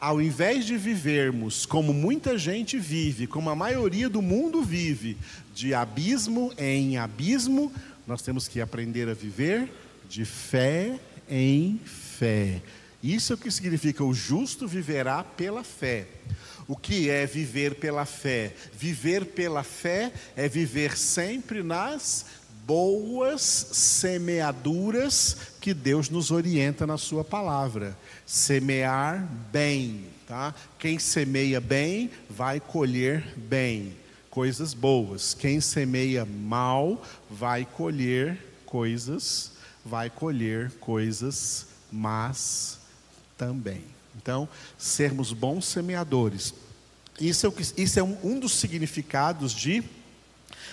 Ao 0.00 0.20
invés 0.20 0.66
de 0.66 0.76
vivermos 0.76 1.64
como 1.64 1.94
muita 1.94 2.36
gente 2.36 2.78
vive, 2.78 3.26
como 3.26 3.48
a 3.48 3.54
maioria 3.54 4.08
do 4.08 4.20
mundo 4.20 4.62
vive, 4.62 5.16
de 5.54 5.72
abismo 5.72 6.52
em 6.58 6.98
abismo, 6.98 7.72
nós 8.06 8.20
temos 8.20 8.46
que 8.46 8.60
aprender 8.60 9.08
a 9.08 9.14
viver 9.14 9.72
de 10.08 10.24
fé 10.24 10.98
em 11.28 11.80
fé. 11.84 12.60
Isso 13.02 13.32
é 13.32 13.36
o 13.36 13.38
que 13.38 13.50
significa: 13.50 14.02
o 14.02 14.14
justo 14.14 14.66
viverá 14.66 15.22
pela 15.22 15.62
fé. 15.62 16.06
O 16.66 16.76
que 16.76 17.10
é 17.10 17.26
viver 17.26 17.74
pela 17.74 18.06
fé? 18.06 18.54
Viver 18.72 19.26
pela 19.26 19.62
fé 19.62 20.12
é 20.34 20.48
viver 20.48 20.96
sempre 20.96 21.62
nas 21.62 22.24
boas 22.66 23.42
semeaduras 23.42 25.36
que 25.60 25.74
Deus 25.74 26.08
nos 26.08 26.30
orienta 26.30 26.86
na 26.86 26.96
Sua 26.96 27.24
palavra. 27.24 27.96
Semear 28.26 29.28
bem, 29.52 30.06
tá? 30.26 30.54
Quem 30.78 30.98
semeia 30.98 31.60
bem 31.60 32.10
vai 32.28 32.60
colher 32.60 33.22
bem, 33.36 33.94
coisas 34.30 34.72
boas. 34.72 35.34
Quem 35.34 35.60
semeia 35.60 36.24
mal 36.24 37.02
vai 37.30 37.64
colher 37.64 38.38
coisas, 38.64 39.52
vai 39.84 40.08
colher 40.08 40.70
coisas 40.80 41.66
más 41.92 42.78
também. 43.36 43.84
Então, 44.16 44.48
sermos 44.78 45.32
bons 45.32 45.66
semeadores. 45.66 46.54
Isso 47.20 47.46
é, 47.46 47.82
isso 47.82 47.98
é 47.98 48.02
um, 48.02 48.16
um 48.24 48.40
dos 48.40 48.52
significados 48.52 49.52
de 49.52 49.84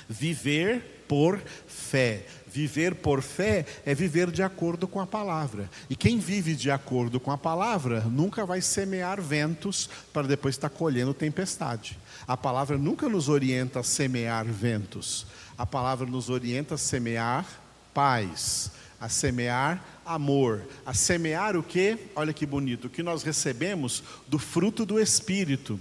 viver 0.07 1.00
por 1.11 1.41
fé. 1.67 2.23
Viver 2.47 2.95
por 2.95 3.21
fé 3.21 3.65
é 3.85 3.93
viver 3.93 4.31
de 4.31 4.41
acordo 4.41 4.87
com 4.87 4.97
a 5.01 5.05
palavra. 5.05 5.69
E 5.89 5.95
quem 5.95 6.17
vive 6.17 6.55
de 6.55 6.71
acordo 6.71 7.19
com 7.19 7.31
a 7.31 7.37
palavra 7.37 7.99
nunca 8.09 8.45
vai 8.45 8.61
semear 8.61 9.21
ventos 9.21 9.89
para 10.13 10.25
depois 10.25 10.55
estar 10.55 10.69
colhendo 10.69 11.13
tempestade. 11.13 11.99
A 12.25 12.37
palavra 12.37 12.77
nunca 12.77 13.09
nos 13.09 13.27
orienta 13.27 13.81
a 13.81 13.83
semear 13.83 14.45
ventos. 14.45 15.27
A 15.57 15.65
palavra 15.65 16.07
nos 16.07 16.29
orienta 16.29 16.75
a 16.75 16.77
semear 16.77 17.45
paz, 17.93 18.71
a 18.97 19.09
semear 19.09 19.83
amor, 20.05 20.61
a 20.85 20.93
semear 20.93 21.57
o 21.57 21.63
que? 21.63 21.97
Olha 22.15 22.31
que 22.31 22.45
bonito, 22.45 22.85
o 22.85 22.89
que 22.89 23.03
nós 23.03 23.21
recebemos 23.21 24.01
do 24.29 24.39
fruto 24.39 24.85
do 24.85 24.97
Espírito. 24.97 25.77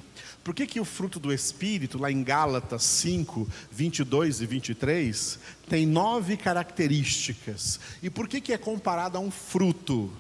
Por 0.51 0.55
que, 0.57 0.67
que 0.67 0.81
o 0.81 0.85
fruto 0.85 1.21
do 1.21 1.33
Espírito, 1.33 1.97
lá 1.97 2.11
em 2.11 2.25
Gálatas 2.25 2.83
5, 2.83 3.49
22 3.71 4.41
e 4.41 4.47
23, 4.47 5.39
tem 5.69 5.87
nove 5.87 6.37
características? 6.37 7.79
E 8.03 8.11
por 8.11 8.27
que, 8.27 8.41
que 8.41 8.53
é 8.53 8.59
comparado 8.59 9.17
a 9.17 9.21
um 9.21 9.31
fruto? 9.31 10.11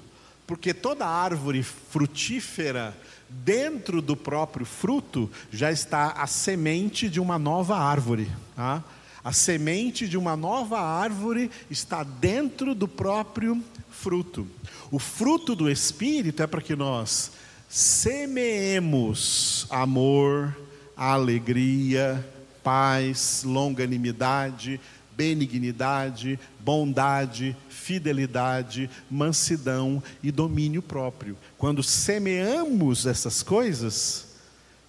Porque 0.46 0.72
toda 0.72 1.04
árvore 1.04 1.64
frutífera, 1.64 2.96
dentro 3.28 4.00
do 4.00 4.16
próprio 4.16 4.64
fruto, 4.64 5.28
já 5.50 5.72
está 5.72 6.12
a 6.12 6.28
semente 6.28 7.08
de 7.08 7.18
uma 7.18 7.36
nova 7.36 7.76
árvore. 7.76 8.30
Tá? 8.54 8.84
A 9.24 9.32
semente 9.32 10.06
de 10.06 10.16
uma 10.16 10.36
nova 10.36 10.80
árvore 10.80 11.50
está 11.68 12.04
dentro 12.04 12.72
do 12.72 12.86
próprio 12.86 13.60
fruto. 13.90 14.46
O 14.92 15.00
fruto 15.00 15.56
do 15.56 15.68
Espírito 15.68 16.40
é 16.40 16.46
para 16.46 16.62
que 16.62 16.76
nós 16.76 17.32
semeemos 17.70 19.64
amor, 19.70 20.56
alegria, 20.96 22.28
paz, 22.64 23.44
longanimidade, 23.44 24.80
benignidade, 25.16 26.36
bondade, 26.58 27.56
fidelidade, 27.68 28.90
mansidão 29.08 30.02
e 30.20 30.32
domínio 30.32 30.82
próprio. 30.82 31.38
Quando 31.56 31.80
semeamos 31.80 33.06
essas 33.06 33.40
coisas, 33.40 34.26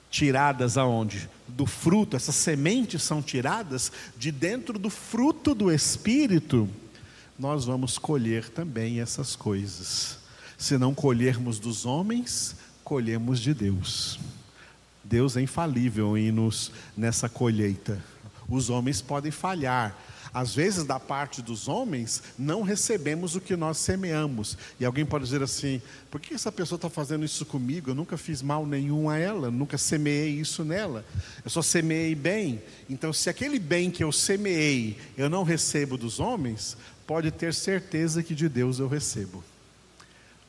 tiradas 0.10 0.76
aonde? 0.76 1.30
Do 1.48 1.68
fruto, 1.68 2.16
essas 2.16 2.36
sementes 2.36 3.04
são 3.04 3.22
tiradas 3.22 3.92
de 4.18 4.32
dentro 4.32 4.80
do 4.80 4.90
fruto 4.90 5.54
do 5.54 5.72
Espírito, 5.72 6.68
nós 7.38 7.66
vamos 7.66 7.98
colher 7.98 8.50
também 8.50 9.02
essas 9.02 9.36
coisas. 9.36 10.18
Se 10.58 10.78
não 10.78 10.94
colhermos 10.94 11.60
dos 11.60 11.86
homens, 11.86 12.56
colhemos 12.92 13.40
de 13.40 13.54
Deus. 13.54 14.20
Deus 15.02 15.38
é 15.38 15.42
infalível 15.42 16.18
em 16.18 16.30
nos 16.30 16.74
nessa 16.98 17.30
colheita. 17.30 18.04
Os 18.50 18.70
homens 18.70 19.02
podem 19.02 19.32
falhar. 19.32 19.98
Às 20.34 20.54
vezes, 20.54 20.84
da 20.84 21.00
parte 21.00 21.42
dos 21.42 21.70
homens, 21.70 22.22
não 22.38 22.64
recebemos 22.64 23.34
o 23.34 23.40
que 23.40 23.56
nós 23.56 23.78
semeamos. 23.78 24.58
E 24.78 24.84
alguém 24.84 25.06
pode 25.06 25.24
dizer 25.24 25.42
assim: 25.42 25.82
por 26.10 26.20
que 26.20 26.34
essa 26.34 26.52
pessoa 26.52 26.76
está 26.76 26.90
fazendo 26.90 27.24
isso 27.24 27.46
comigo? 27.46 27.92
Eu 27.92 27.96
nunca 27.96 28.18
fiz 28.18 28.42
mal 28.42 28.66
nenhum 28.66 29.10
a 29.10 29.18
ela, 29.18 29.50
nunca 29.50 29.78
semeei 29.78 30.32
isso 30.32 30.66
nela. 30.66 31.06
Eu 31.46 31.50
só 31.50 31.62
semeei 31.62 32.14
bem. 32.14 32.62
Então, 32.90 33.14
se 33.14 33.30
aquele 33.30 33.58
bem 33.58 33.90
que 33.90 34.04
eu 34.04 34.12
semeei 34.12 34.98
eu 35.16 35.30
não 35.30 35.44
recebo 35.44 35.98
dos 35.98 36.20
homens, 36.20 36.76
pode 37.08 37.32
ter 37.32 37.54
certeza 37.54 38.22
que 38.22 38.36
de 38.36 38.50
Deus 38.50 38.80
eu 38.80 38.90
recebo 38.90 39.42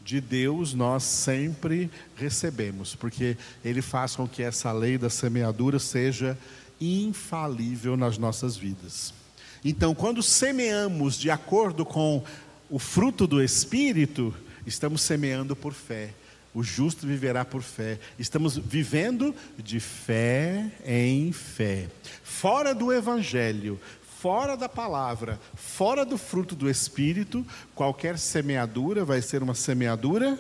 de 0.05 0.21
Deus 0.21 0.75
nós 0.75 1.03
sempre 1.05 1.91
recebemos, 2.17 2.95
porque 2.95 3.37
Ele 3.65 3.83
faz 3.83 4.17
com 4.17 4.27
que 4.27 4.43
essa 4.43 4.73
lei 4.73 4.99
da 4.99 5.09
semeadura 5.09 5.79
seja 5.79 6.37
infalível 6.81 7.97
nas 7.97 8.19
nossas 8.19 8.57
vidas. 8.57 9.15
Então, 9.65 9.95
quando 9.95 10.23
semeamos 10.23 11.17
de 11.17 11.31
acordo 11.31 11.85
com 11.85 12.25
o 12.69 12.79
fruto 12.79 13.27
do 13.27 13.43
Espírito, 13.43 14.35
estamos 14.67 15.03
semeando 15.03 15.55
por 15.55 15.73
fé. 15.73 16.11
O 16.55 16.63
justo 16.63 17.07
viverá 17.07 17.45
por 17.45 17.63
fé. 17.63 17.99
Estamos 18.19 18.59
vivendo 18.59 19.35
de 19.57 19.81
fé 19.81 20.71
em 20.85 21.33
fé. 21.33 21.89
Fora 22.23 22.75
do 22.75 22.93
Evangelho, 22.93 23.81
fora 24.23 24.57
da 24.57 24.69
palavra, 24.69 25.41
fora 25.57 26.05
do 26.05 26.17
fruto 26.17 26.55
do 26.55 26.71
Espírito, 26.71 27.45
qualquer 27.75 28.17
semeadura 28.17 29.05
vai 29.05 29.21
ser 29.21 29.43
uma 29.43 29.53
semeadura 29.53 30.39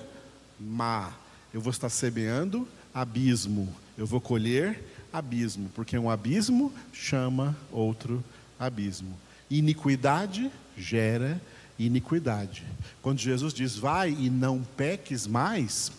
má. 0.61 1.13
Eu 1.53 1.61
vou 1.61 1.73
estar 1.73 1.89
semeando 1.89 2.69
abismo, 2.95 3.75
eu 3.99 4.07
vou 4.07 4.21
colher 4.21 4.81
abismo, 5.13 5.69
porque 5.75 5.99
um 5.99 6.09
abismo 6.09 6.73
chama 6.93 7.57
outro 7.73 8.23
abismo. 8.57 9.19
Iniquidade 9.51 10.49
gera 10.79 11.43
iniquidade. 11.77 12.63
Quando 13.03 13.19
Jesus 13.19 13.53
diz, 13.53 13.77
vai 13.77 14.11
e 14.11 14.31
não 14.31 14.63
peques 14.77 15.27
mais, 15.27 15.91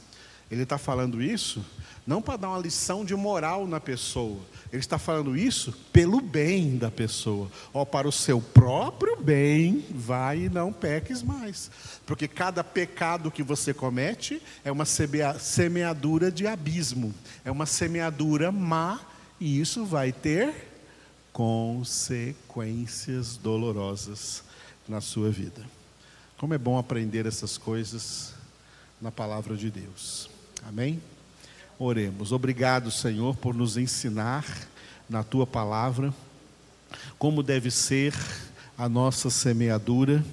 ele 0.49 0.63
está 0.63 0.77
falando 0.77 1.21
isso 1.21 1.63
não 2.05 2.21
para 2.21 2.37
dar 2.37 2.49
uma 2.49 2.59
lição 2.59 3.05
de 3.05 3.15
moral 3.15 3.65
na 3.65 3.79
pessoa, 3.79 4.39
ele 4.71 4.81
está 4.81 4.99
falando 4.99 5.37
isso 5.37 5.71
pelo 5.93 6.19
bem 6.19 6.77
da 6.77 6.91
pessoa. 6.91 7.49
Ó, 7.73 7.85
para 7.85 8.07
o 8.07 8.11
seu 8.11 8.41
próprio 8.41 9.15
bem, 9.15 9.85
vai 9.89 10.45
e 10.45 10.49
não 10.49 10.73
peques 10.73 11.23
mais. 11.23 11.71
Porque 12.05 12.27
cada 12.27 12.63
pecado 12.63 13.31
que 13.31 13.41
você 13.41 13.73
comete 13.73 14.41
é 14.65 14.71
uma 14.71 14.85
semeadura 14.85 16.29
de 16.29 16.45
abismo, 16.45 17.13
é 17.45 17.51
uma 17.51 17.65
semeadura 17.65 18.51
má, 18.51 18.99
e 19.39 19.59
isso 19.59 19.85
vai 19.85 20.11
ter 20.11 20.71
consequências 21.31 23.37
dolorosas 23.37 24.43
na 24.87 24.99
sua 24.99 25.31
vida. 25.31 25.63
Como 26.37 26.53
é 26.53 26.57
bom 26.57 26.77
aprender 26.77 27.25
essas 27.25 27.57
coisas 27.57 28.33
na 29.01 29.11
palavra 29.11 29.55
de 29.55 29.71
Deus. 29.71 30.32
Amém? 30.67 31.01
Oremos. 31.77 32.31
Obrigado, 32.31 32.91
Senhor, 32.91 33.35
por 33.35 33.53
nos 33.53 33.77
ensinar 33.77 34.45
na 35.09 35.23
tua 35.23 35.45
palavra 35.45 36.13
como 37.17 37.41
deve 37.41 37.71
ser 37.71 38.13
a 38.77 38.87
nossa 38.87 39.29
semeadura, 39.29 40.23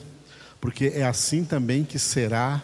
porque 0.61 0.87
é 0.95 1.05
assim 1.05 1.45
também 1.45 1.85
que 1.85 1.99
será 1.99 2.63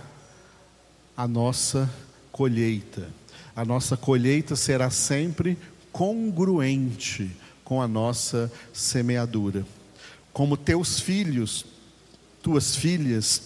a 1.16 1.26
nossa 1.26 1.90
colheita. 2.30 3.08
A 3.54 3.64
nossa 3.64 3.96
colheita 3.96 4.54
será 4.54 4.90
sempre 4.90 5.56
congruente 5.90 7.30
com 7.64 7.80
a 7.80 7.88
nossa 7.88 8.52
semeadura. 8.72 9.66
Como 10.32 10.56
teus 10.56 11.00
filhos, 11.00 11.64
tuas 12.42 12.76
filhas, 12.76 13.42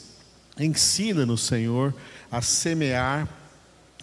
ensina-nos, 0.58 1.42
Senhor, 1.42 1.94
a 2.30 2.42
semear 2.42 3.28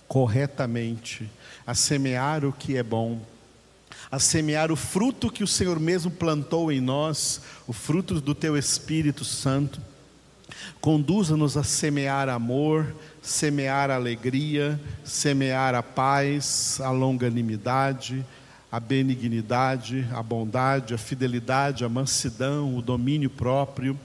corretamente, 0.08 1.30
a 1.66 1.74
semear 1.74 2.46
o 2.46 2.54
que 2.54 2.78
é 2.78 2.84
bom, 2.84 3.22
a 4.10 4.20
semear 4.20 4.72
o 4.72 4.76
fruto 4.76 5.30
que 5.30 5.44
o 5.44 5.48
Senhor 5.48 5.80
mesmo 5.80 6.10
plantou 6.10 6.72
em 6.72 6.80
nós, 6.80 7.42
o 7.68 7.74
fruto 7.74 8.22
do 8.22 8.34
teu 8.34 8.58
Espírito 8.58 9.26
Santo. 9.26 9.82
Conduza-nos 10.80 11.58
a 11.58 11.64
semear 11.64 12.30
amor, 12.30 12.96
semear 13.22 13.92
alegria, 13.92 14.80
semear 15.04 15.76
a 15.76 15.84
paz, 15.84 16.80
a 16.82 16.90
longanimidade, 16.90 18.26
a 18.72 18.80
benignidade, 18.80 20.08
a 20.14 20.24
bondade, 20.24 20.94
a 20.94 20.98
fidelidade, 20.98 21.84
a 21.84 21.90
mansidão, 21.90 22.78
o 22.78 22.82
domínio 22.82 23.30
próprio 23.30 24.00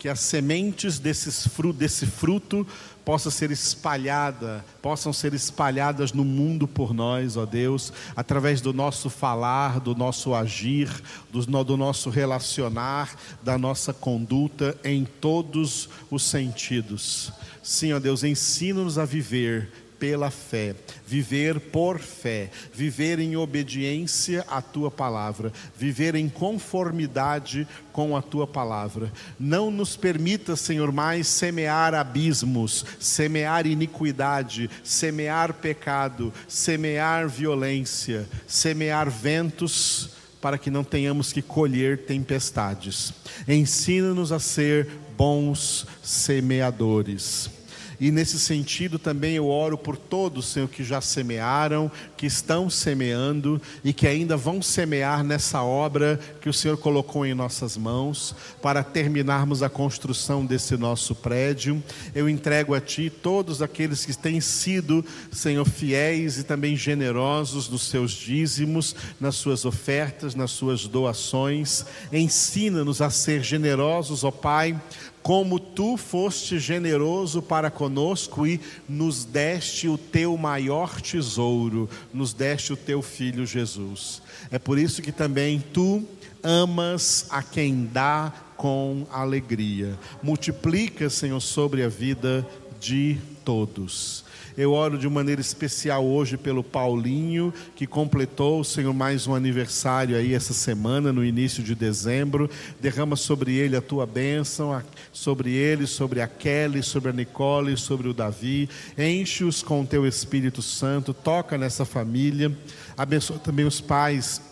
que 0.00 0.08
as 0.08 0.20
sementes 0.20 0.98
desses 0.98 1.46
frutos, 1.46 1.78
desse 1.78 2.06
fruto 2.06 2.66
possam 3.04 3.30
ser 3.30 3.50
espalhada, 3.50 4.64
possam 4.80 5.12
ser 5.12 5.34
espalhadas 5.34 6.10
no 6.14 6.24
mundo 6.24 6.66
por 6.66 6.94
nós, 6.94 7.36
ó 7.36 7.44
Deus, 7.44 7.92
através 8.16 8.62
do 8.62 8.72
nosso 8.72 9.10
falar, 9.10 9.78
do 9.78 9.94
nosso 9.94 10.34
agir, 10.34 10.88
do, 11.30 11.44
do 11.62 11.76
nosso 11.76 12.08
relacionar, 12.08 13.14
da 13.42 13.58
nossa 13.58 13.92
conduta 13.92 14.74
em 14.82 15.04
todos 15.04 15.90
os 16.10 16.22
sentidos. 16.22 17.30
Sim, 17.62 17.92
ó 17.92 17.98
Deus, 17.98 18.24
ensina-nos 18.24 18.96
a 18.96 19.04
viver 19.04 19.70
pela 20.00 20.30
fé, 20.30 20.74
viver 21.06 21.60
por 21.60 21.98
fé, 21.98 22.50
viver 22.72 23.18
em 23.20 23.36
obediência 23.36 24.42
à 24.48 24.62
tua 24.62 24.90
palavra, 24.90 25.52
viver 25.76 26.14
em 26.14 26.26
conformidade 26.26 27.68
com 27.92 28.16
a 28.16 28.22
tua 28.22 28.46
palavra. 28.46 29.12
Não 29.38 29.70
nos 29.70 29.96
permita, 29.96 30.56
Senhor, 30.56 30.90
mais 30.90 31.26
semear 31.26 31.94
abismos, 31.94 32.84
semear 32.98 33.66
iniquidade, 33.66 34.70
semear 34.82 35.52
pecado, 35.52 36.32
semear 36.48 37.28
violência, 37.28 38.26
semear 38.46 39.10
ventos 39.10 40.10
para 40.40 40.56
que 40.56 40.70
não 40.70 40.82
tenhamos 40.82 41.30
que 41.30 41.42
colher 41.42 42.06
tempestades. 42.06 43.12
Ensina-nos 43.46 44.32
a 44.32 44.38
ser 44.38 44.88
bons 45.14 45.86
semeadores 46.02 47.59
E 48.00 48.10
nesse 48.10 48.38
sentido 48.40 48.98
também 48.98 49.34
eu 49.34 49.46
oro 49.46 49.76
por 49.76 49.94
todos, 49.94 50.46
Senhor, 50.46 50.68
que 50.68 50.82
já 50.82 51.02
semearam, 51.02 51.92
que 52.16 52.24
estão 52.24 52.70
semeando 52.70 53.60
e 53.84 53.92
que 53.92 54.06
ainda 54.06 54.38
vão 54.38 54.62
semear 54.62 55.22
nessa 55.22 55.62
obra 55.62 56.18
que 56.40 56.48
o 56.48 56.52
Senhor 56.52 56.78
colocou 56.78 57.26
em 57.26 57.34
nossas 57.34 57.76
mãos 57.76 58.34
para 58.62 58.82
terminarmos 58.82 59.62
a 59.62 59.68
construção 59.68 60.46
desse 60.46 60.78
nosso 60.78 61.14
prédio. 61.14 61.82
Eu 62.14 62.26
entrego 62.26 62.74
a 62.74 62.80
Ti 62.80 63.10
todos 63.10 63.60
aqueles 63.60 64.06
que 64.06 64.16
têm 64.16 64.40
sido, 64.40 65.04
Senhor, 65.30 65.68
fiéis 65.68 66.38
e 66.38 66.44
também 66.44 66.74
generosos 66.76 67.68
nos 67.68 67.82
seus 67.82 68.12
dízimos, 68.12 68.96
nas 69.20 69.34
suas 69.34 69.66
ofertas, 69.66 70.34
nas 70.34 70.52
suas 70.52 70.86
doações. 70.86 71.84
Ensina-nos 72.10 73.02
a 73.02 73.10
ser 73.10 73.42
generosos, 73.42 74.24
ó 74.24 74.30
Pai, 74.30 74.80
como 75.22 75.58
tu 75.58 75.96
foste 75.96 76.58
generoso 76.58 77.42
para 77.42 77.70
conosco 77.70 78.46
e 78.46 78.60
nos 78.88 79.24
deste 79.24 79.88
o 79.88 79.98
teu 79.98 80.36
maior 80.36 81.00
tesouro, 81.00 81.88
nos 82.12 82.32
deste 82.32 82.72
o 82.72 82.76
teu 82.76 83.02
filho 83.02 83.46
Jesus. 83.46 84.22
É 84.50 84.58
por 84.58 84.78
isso 84.78 85.02
que 85.02 85.12
também 85.12 85.62
tu 85.72 86.02
amas 86.42 87.26
a 87.30 87.42
quem 87.42 87.84
dá 87.84 88.32
com 88.56 89.06
alegria. 89.10 89.98
Multiplica, 90.22 91.08
Senhor, 91.08 91.40
sobre 91.40 91.82
a 91.82 91.88
vida 91.88 92.46
de 92.80 93.18
todos. 93.44 94.24
Eu 94.56 94.72
oro 94.72 94.98
de 94.98 95.08
maneira 95.08 95.40
especial 95.40 96.04
hoje 96.04 96.36
pelo 96.36 96.64
Paulinho, 96.64 97.54
que 97.76 97.86
completou, 97.86 98.64
Senhor, 98.64 98.92
mais 98.92 99.26
um 99.26 99.34
aniversário 99.34 100.16
aí 100.16 100.34
essa 100.34 100.52
semana, 100.52 101.12
no 101.12 101.24
início 101.24 101.62
de 101.62 101.74
dezembro. 101.74 102.50
Derrama 102.80 103.14
sobre 103.14 103.54
ele 103.54 103.76
a 103.76 103.80
tua 103.80 104.04
bênção, 104.06 104.82
sobre 105.12 105.52
ele, 105.52 105.86
sobre 105.86 106.20
a 106.20 106.26
Kelly, 106.26 106.82
sobre 106.82 107.10
a 107.10 107.12
Nicole, 107.12 107.76
sobre 107.76 108.08
o 108.08 108.14
Davi. 108.14 108.68
Enche-os 108.98 109.62
com 109.62 109.82
o 109.82 109.86
teu 109.86 110.06
Espírito 110.06 110.62
Santo, 110.62 111.14
toca 111.14 111.56
nessa 111.56 111.84
família. 111.84 112.50
Abençoa 112.96 113.38
também 113.38 113.64
os 113.64 113.80
pais 113.80 114.49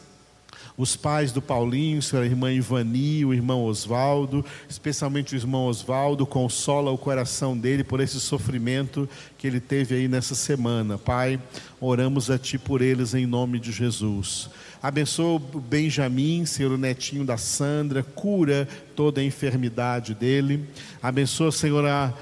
os 0.78 0.94
pais 0.94 1.32
do 1.32 1.42
Paulinho, 1.42 2.00
a 2.14 2.24
irmã 2.24 2.52
Ivani, 2.52 3.24
o 3.24 3.34
irmão 3.34 3.64
Osvaldo, 3.64 4.44
especialmente 4.70 5.34
o 5.34 5.36
irmão 5.36 5.66
Osvaldo, 5.66 6.24
consola 6.24 6.92
o 6.92 6.96
coração 6.96 7.58
dele 7.58 7.82
por 7.82 8.00
esse 8.00 8.20
sofrimento 8.20 9.08
que 9.36 9.48
ele 9.48 9.58
teve 9.58 9.96
aí 9.96 10.06
nessa 10.06 10.36
semana. 10.36 10.96
Pai, 10.96 11.40
oramos 11.80 12.30
a 12.30 12.38
Ti 12.38 12.56
por 12.58 12.80
eles 12.80 13.12
em 13.12 13.26
nome 13.26 13.58
de 13.58 13.72
Jesus. 13.72 14.48
Abençoa 14.80 15.34
o 15.34 15.60
Benjamin, 15.60 16.46
Senhor, 16.46 16.70
o 16.70 16.78
netinho 16.78 17.24
da 17.24 17.36
Sandra, 17.36 18.04
cura 18.04 18.68
toda 18.94 19.20
a 19.20 19.24
enfermidade 19.24 20.14
dele. 20.14 20.64
Abençoa, 21.02 21.50
Senhor, 21.50 21.84
a 21.84 22.14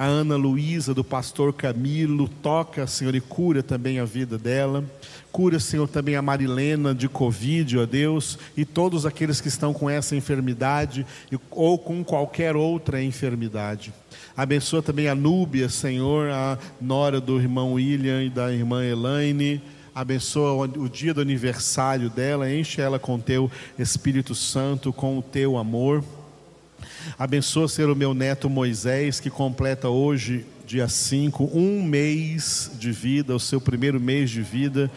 a 0.00 0.06
Ana 0.06 0.34
Luísa, 0.34 0.94
do 0.94 1.04
pastor 1.04 1.52
Camilo, 1.52 2.26
toca, 2.26 2.86
Senhor, 2.86 3.14
e 3.14 3.20
cura 3.20 3.62
também 3.62 3.98
a 3.98 4.04
vida 4.06 4.38
dela. 4.38 4.82
Cura, 5.30 5.60
Senhor, 5.60 5.86
também 5.86 6.16
a 6.16 6.22
Marilena 6.22 6.94
de 6.94 7.06
Covid, 7.06 7.76
ó 7.76 7.84
Deus, 7.84 8.38
e 8.56 8.64
todos 8.64 9.04
aqueles 9.04 9.42
que 9.42 9.48
estão 9.48 9.74
com 9.74 9.90
essa 9.90 10.16
enfermidade 10.16 11.04
ou 11.50 11.76
com 11.76 12.02
qualquer 12.02 12.56
outra 12.56 13.02
enfermidade. 13.02 13.92
Abençoa 14.34 14.80
também 14.80 15.06
a 15.06 15.14
Núbia, 15.14 15.68
Senhor, 15.68 16.30
a 16.30 16.56
nora 16.80 17.20
do 17.20 17.38
irmão 17.38 17.74
William 17.74 18.24
e 18.24 18.30
da 18.30 18.50
irmã 18.50 18.82
Elaine. 18.82 19.60
Abençoa 19.94 20.66
o 20.78 20.88
dia 20.88 21.12
do 21.12 21.20
aniversário 21.20 22.08
dela, 22.08 22.50
enche 22.50 22.80
ela 22.80 22.98
com 22.98 23.20
teu 23.20 23.50
Espírito 23.78 24.34
Santo, 24.34 24.94
com 24.94 25.18
o 25.18 25.22
teu 25.22 25.58
amor. 25.58 26.02
Abençoa 27.18 27.68
ser 27.68 27.88
o 27.88 27.96
meu 27.96 28.14
neto 28.14 28.48
Moisés, 28.48 29.20
que 29.20 29.30
completa 29.30 29.88
hoje, 29.88 30.46
dia 30.66 30.88
5, 30.88 31.50
um 31.52 31.82
mês 31.82 32.70
de 32.78 32.92
vida, 32.92 33.34
o 33.34 33.40
seu 33.40 33.60
primeiro 33.60 34.00
mês 34.00 34.30
de 34.30 34.42
vida 34.42 34.90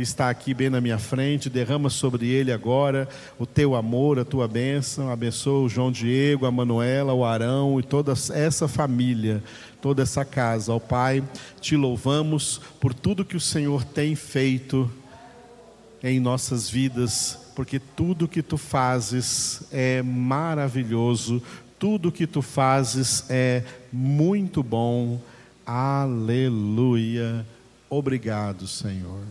está 0.00 0.30
aqui 0.30 0.54
bem 0.54 0.70
na 0.70 0.80
minha 0.80 0.98
frente, 0.98 1.50
derrama 1.50 1.90
sobre 1.90 2.28
ele 2.28 2.52
agora 2.52 3.08
o 3.38 3.46
teu 3.46 3.74
amor, 3.74 4.18
a 4.18 4.24
tua 4.24 4.46
bênção, 4.46 5.10
abençoa 5.10 5.64
o 5.64 5.68
João 5.68 5.90
Diego, 5.90 6.46
a 6.46 6.50
Manuela, 6.50 7.12
o 7.12 7.24
Arão 7.24 7.80
e 7.80 7.82
toda 7.82 8.12
essa 8.12 8.68
família, 8.68 9.42
toda 9.80 10.02
essa 10.02 10.24
casa. 10.24 10.72
Ó 10.72 10.78
Pai, 10.78 11.22
te 11.60 11.76
louvamos 11.76 12.60
por 12.80 12.94
tudo 12.94 13.24
que 13.24 13.36
o 13.36 13.40
Senhor 13.40 13.84
tem 13.84 14.14
feito 14.14 14.90
em 16.02 16.20
nossas 16.20 16.70
vidas 16.70 17.47
porque 17.58 17.80
tudo 17.80 18.28
que 18.28 18.40
tu 18.40 18.56
fazes 18.56 19.64
é 19.72 20.00
maravilhoso, 20.00 21.42
tudo 21.76 22.12
que 22.12 22.24
tu 22.24 22.40
fazes 22.40 23.24
é 23.28 23.64
muito 23.92 24.62
bom. 24.62 25.20
Aleluia. 25.66 27.44
Obrigado, 27.90 28.68
Senhor. 28.68 29.24